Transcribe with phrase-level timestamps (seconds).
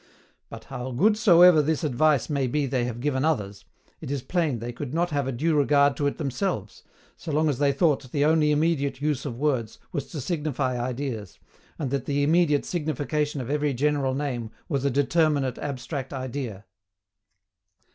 [0.49, 3.65] But, how good soever this advice may be they have given others,
[3.99, 6.81] it is plain they could not have a due regard to it themselves,
[7.15, 11.37] so long as they thought the only immediate use of words was to signify ideas,
[11.77, 16.65] and that the immediate signification of every general name was a DETERMINATE ABSTRACT IDEA.